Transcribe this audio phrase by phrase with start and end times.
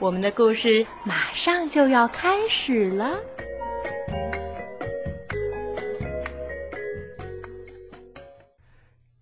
[0.00, 3.20] 我们的故事马上就要开始了。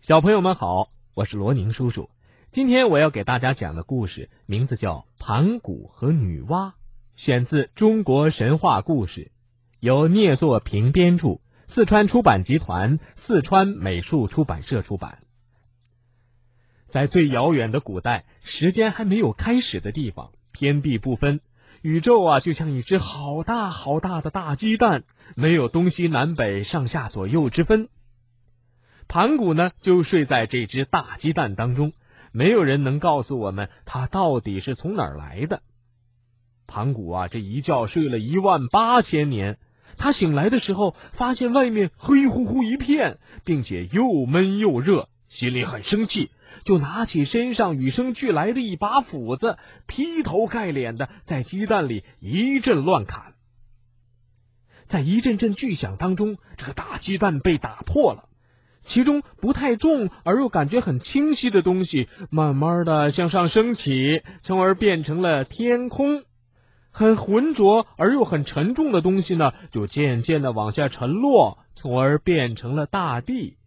[0.00, 2.08] 小朋友们好，我是罗宁叔叔。
[2.52, 6.68] 今天我要给大家讲的故事名字叫《盘古和女娲》，
[7.16, 9.22] 选自《中国神话故事》，
[9.80, 15.18] 由聂作平编著，四川出版集团、四川美术出版社出版。
[16.86, 20.30] 在最遥远的古代，时间还没有开始的地方。
[20.52, 21.40] 天地不分，
[21.82, 25.04] 宇宙啊，就像一只好大好大的大鸡蛋，
[25.34, 27.88] 没有东西南北上下左右之分。
[29.08, 31.92] 盘古呢，就睡在这只大鸡蛋当中，
[32.32, 35.62] 没有人能告诉我们他到底是从哪儿来的。
[36.66, 39.58] 盘古啊，这一觉睡了一万八千年，
[39.96, 45.08] 他醒来的时候，发现外面黑乎乎一片，并且又闷又热。
[45.30, 46.30] 心里很生气，
[46.64, 53.34] 就拿起身上与生俱来的一把斧子，劈头盖脸的在鸡蛋里一阵乱砍。
[54.88, 58.28] 在一阵阵巨响当中，这个大鸡蛋被打破了，
[58.82, 66.24] 其中不太重而又感觉很清晰的东西，慢慢的向上升起，从而变成了天空；
[66.90, 73.58] 很浑浊而又很沉重的东西呢，就渐渐的往下沉落，从而变成了大地。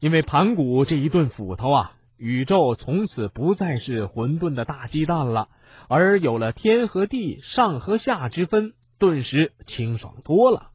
[0.00, 5.48] 因为盘古这一顿斧头啊，宇宙从此不再是混沌的大鸡蛋了，
[5.88, 10.70] 而有了天和地、上和下之分，顿时清爽多了。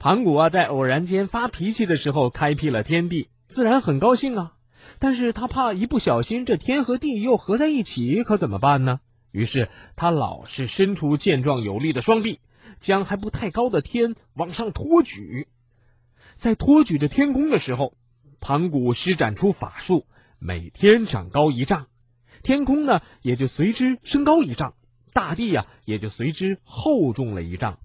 [0.00, 4.54] 盘古啊，在偶然间发脾气的时候，开辟了天地，自然很高兴啊。
[4.98, 8.98] 但是他怕一不小心，这天和地又合在一起，可怎么办呢？
[9.30, 12.40] 于是他老是伸出健壮有力的双臂，
[12.80, 15.46] 将还不太高的天往上托举，
[16.34, 17.94] 在托举着天空的时候。
[18.42, 20.04] 盘古施展出法术，
[20.40, 21.86] 每天长高一丈，
[22.42, 24.74] 天空呢也就随之升高一丈，
[25.12, 27.78] 大地呀也就随之厚重了一丈。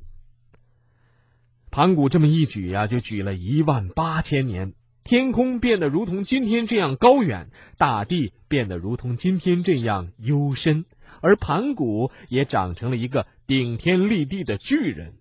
[1.70, 4.74] 盘古这么一举呀，就举了一万八千年，
[5.04, 10.86] 天空变得如同今天这样高远，大地变得如同今天这样幽深，
[11.22, 15.18] 而盘古也长成了一个顶天立地的巨人。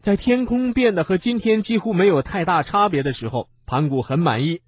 [0.00, 3.48] 在天空变得和今天几乎没有太大差别的时候。
[3.66, 4.62] 盘古很满意，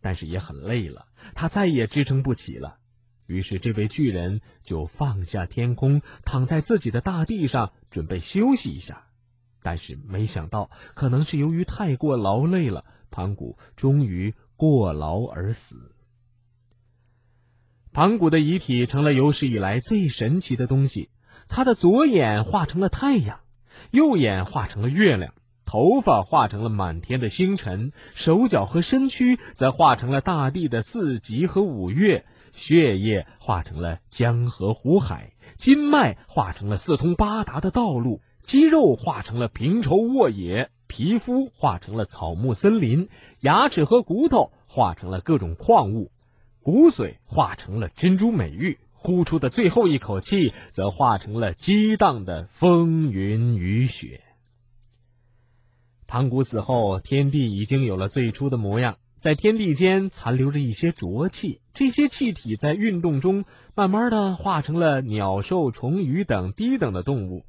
[0.00, 2.78] 但是也很累了，他再也支撑不起了。
[3.26, 9.04] 于是，这位巨人就放下天空，躺在自己的大地上，准备休息一下。
[9.62, 15.94] 但是，没想到，可能是由于太过劳累了，盘古终于过劳而死。
[17.92, 21.10] 盘古的遗体成了有史以来最神奇的东西，
[21.46, 23.40] 他的左眼化成了太阳，
[23.92, 25.34] 右眼化成了月亮。
[25.70, 43.08] 头发化成了满天的星辰，手脚和身躯则化成了大地的四极和五岳，血液化成了江河湖海，筋脉化成了四通八达的道路，肌肉化成了平畴沃野，皮肤化成了草木森林，
[43.38, 46.10] 牙齿和骨头化成了各种矿物，
[46.64, 54.20] 骨髓化成了珍珠美玉，呼出的最后一口气则化成了激荡的风云雨雪。
[56.10, 63.44] 盘古死后，天地已经有了最初的模样，在天地间残留着一些浊气，这些气体在运动中
[63.76, 67.44] 慢慢的化成了鸟兽虫鱼等低等的动物，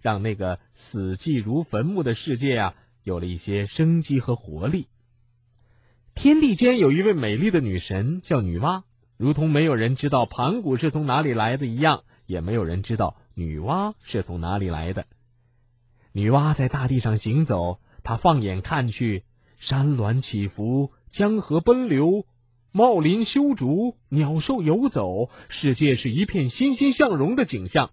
[0.00, 2.74] 让那个死寂如坟墓的世界啊，
[3.04, 4.88] 有了一些生机和活力。
[6.14, 8.84] 天地间有一位美丽的女神，叫女娲，
[9.18, 15.04] 如同没有人知道盘古是从哪里来的一样，也没有人知道女娲是从哪里来的。
[16.12, 17.78] 女娲在大地上行走。
[18.06, 19.24] 他放眼看去，
[19.58, 22.24] 山峦起伏，江河奔流，
[22.70, 27.90] 茂林修竹，鸟兽游走，世界是一片欣欣向荣的景象。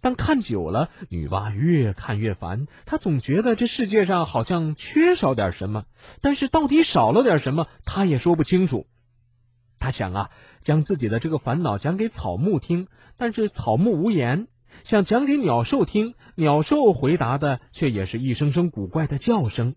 [0.00, 5.84] 但看久了，女娲越看越烦，她总觉得这世界上好像缺少点什么，
[6.22, 8.86] 但是到底少了点什么，她也说不清楚。
[9.78, 10.30] 她想啊，
[10.62, 12.88] 将自己的这个烦恼讲给草木听，
[13.18, 14.48] 但是草木无言。
[14.84, 19.74] 想讲给鸟兽听，鸟兽回答的却也是一声声古怪的叫声。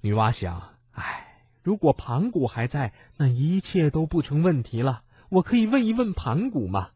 [0.00, 5.02] 女娲想：哎，如果盘古还在，那一切都不成问题了。
[5.28, 6.90] 我可以问一问盘古吗？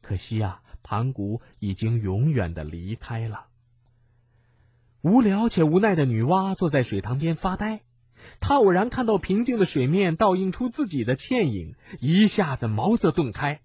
[0.00, 3.46] 可惜呀，盘古已经永远的离开了。
[5.02, 7.80] 无聊且无奈的女娲坐在水塘边发呆，
[8.40, 13.60] 她偶然看到平静的水面倒映出自己的倩影，一下子茅塞顿开。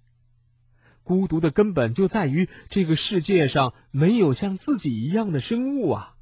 [1.06, 6.16] 孤独的根本就在于这个世界上没有像自己一样的生物啊！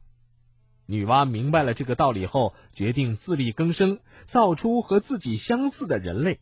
[0.85, 6.39] 女娲明白了这个道理后，决定自力更生，造出和自己相似的人类。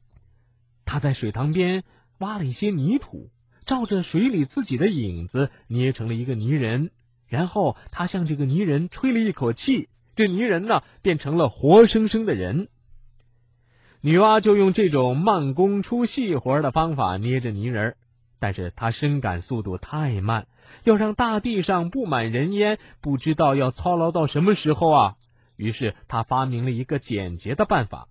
[0.86, 1.84] 她在水塘边
[2.18, 3.30] 挖了一些泥土，
[3.64, 6.90] 照着水里自己的影子捏成了一个泥人，
[7.28, 12.70] 然后她向这个泥人吹了一口气，这泥人呢变成了活生生的人。
[14.02, 17.96] 女娲就用这种慢工出细活的方法捏着泥人，
[18.42, 20.48] 但是他深感速度太慢，
[20.84, 25.16] 要让大地上布满人烟，不知道要操劳到什么时候啊！
[25.58, 28.08] 于是他发明了一个简洁的办法，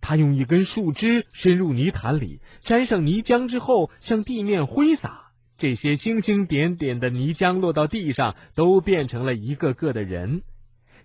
[0.00, 10.42] 他用一根树枝深入泥潭里，沾上泥浆之后，向地面挥洒，这些星星点点的泥浆落到地上，都变成了一个个的人。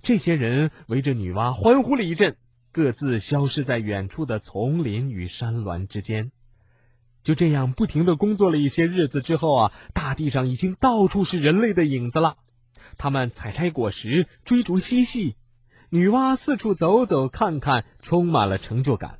[0.04, 2.36] 这些人围着女娲欢呼了一阵。
[2.72, 6.32] 各自消失在远处的丛林与山峦之间。
[7.24, 12.38] 就这样不停的工作了一些日子之后啊，大地上已经到处是人类的影子了。
[12.98, 15.36] 他们采摘果实，追逐嬉戏，
[15.90, 19.20] 女娲四处走走看看，充满了成就感。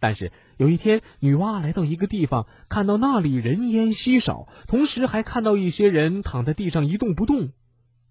[0.00, 7.52] 但是有一天，女娲来到一个地方，看到那里人烟稀少，同时还看到一些人躺在地上一动不动。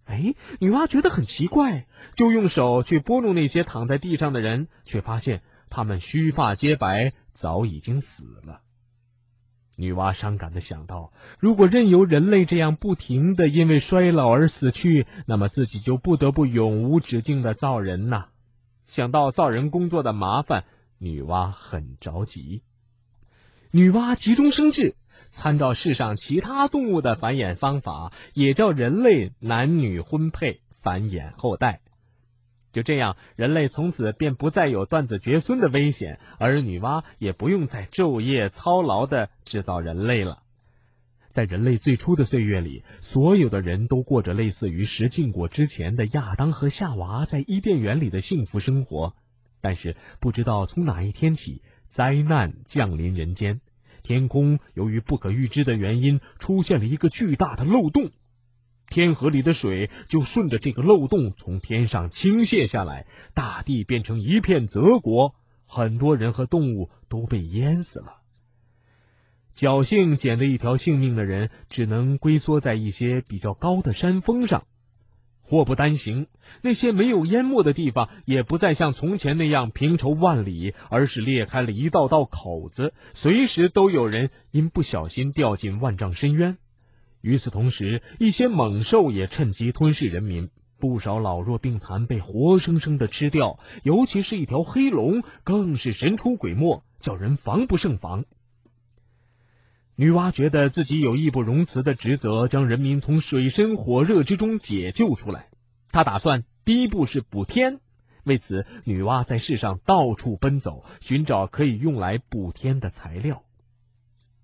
[0.06, 8.62] 哎，女娲觉得很奇怪，就用手去拨弄那些躺在地上的人，却发现他们须发皆白，早已经死了。
[9.78, 18.26] 女娲伤感的想到：如果任由人类这样不停的因为衰老而死去，那么自己就不得不永无止境的造人呐。
[18.86, 20.66] 想到造人工作的麻烦，
[20.98, 22.64] 女娲很着急。
[23.72, 24.96] 女娲急中生智。
[25.30, 31.82] 参照世上其他动物的繁衍方法，也叫人类男女婚配繁衍后代。
[32.78, 40.44] 就这样，人类从此便不再有断子绝孙的危险，而女娲也不用再昼夜操劳的制造人类了。
[41.30, 49.16] 在人类最初的岁月里，所有的人都过着类似于食禁果之前的亚当和夏娃在伊甸园里的幸福生活。
[49.60, 53.60] 但是，不知道从哪一天起，灾难降临人间。
[54.04, 58.12] 天空由于不可预知的原因出现了一个巨大的漏洞，
[58.90, 65.36] 天河里的水就顺着这个漏洞从天上倾泻下来，大地变成一片泽国，
[65.66, 68.22] 很多人和动物都被淹死了。
[69.56, 74.66] 侥幸捡了一条性命的人，只能龟缩在一些比较高的山峰上。
[75.42, 76.28] 祸不单行，
[76.62, 86.58] 那些没有淹没的地方也不再像从前那样平畴万里，而是裂开了一道道口子，随时都有人因不小心掉进万丈深渊。
[87.22, 98.26] 与此同时，一些猛兽也趁机吞噬人民，不少老弱病残被活生生的吃掉，尤其是一条黑龙，更是神出鬼没，叫人防不胜防。
[99.96, 105.50] 女娲觉得自己有义不容辞的职责，将人民从水深火热之中解救出来。
[105.92, 107.80] 她打算第一步是补天，
[108.24, 113.44] 为此，女娲在世上到处奔走，寻找可以用来补天的材料。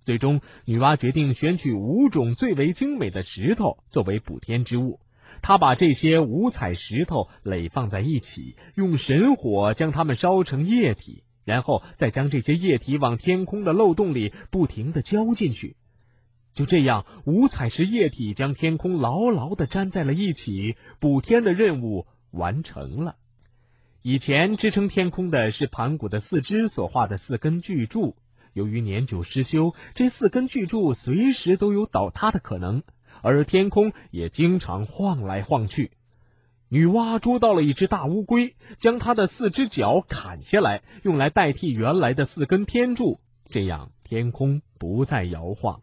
[0.04, 5.00] 最终，女娲决定选取五种最为精美的石头作为补天之物。
[5.42, 11.24] 她把这些五彩石头垒放在一起，用神火将它们烧成液体。
[11.46, 15.76] 然后再将这些液体往天空的漏洞里不停地浇进去，
[16.54, 23.18] 就这样，五彩石液体将天空牢牢地粘在了一起，补天的任务完成了。
[24.04, 28.16] 以前支撑天空的是盘古的四肢所画的四根巨柱，
[28.54, 32.84] 由于年久失修，这四根巨柱随时都有倒塌的可能，
[33.22, 35.92] 而天空也经常晃来晃去。
[36.70, 43.20] 女娲捉到了一只大乌龟，将它的四只脚砍下来，用来代替原来的四根天柱，
[43.50, 45.82] 这样天空不再摇晃。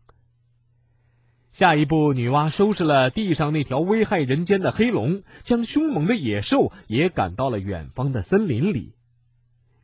[1.53, 8.95] 下一步，女娲收拾了地上那条危害人间的黑龙，将凶猛的野兽也赶到了远方的森林里。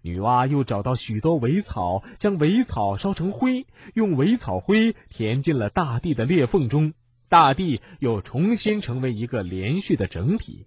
[0.07, 6.95] 女娲又找到许多苇草，将苇草烧成灰，用苇草灰填进了大地的裂缝中，
[7.29, 10.67] 大地又重新成为一个连续的整体。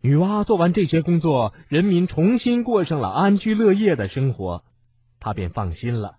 [0.00, 4.64] 女娲做完这些工作，人民重新过上了安居乐业的生活，
[5.20, 6.16] 她便放心了。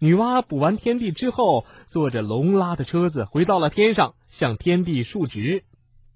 [0.00, 5.62] 女娲补完天地之后，坐着龙拉的车子回到了天上，向天地述职。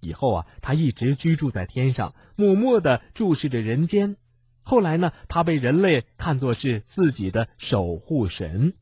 [0.01, 4.17] 以后啊，她一直居住在天上，默默的注视着人间。
[4.63, 8.75] 后来呢，他被人类看作是自己的守护神。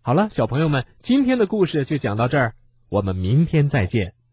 [0.00, 2.54] 好了，小朋友们，今天的故事就讲到这儿，
[2.88, 4.14] 我们明天再见。